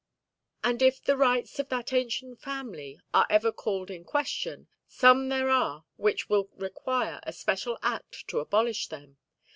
And 0.63 0.81
if 0.81 1.03
the 1.03 1.15
rights 1.15 1.59
of 1.59 1.69
that 1.69 1.93
ancient 1.93 2.41
family 2.41 2.99
are 3.13 3.27
ever 3.29 3.51
called 3.51 3.91
in 3.91 4.03
question, 4.03 4.67
some 4.87 5.29
there 5.29 5.51
are 5.51 5.85
which 5.95 6.27
will 6.27 6.49
require 6.55 7.19
a 7.21 7.31
special 7.31 7.77
Act 7.83 8.27
to 8.29 8.39
abolish 8.39 8.87
them. 8.87 9.17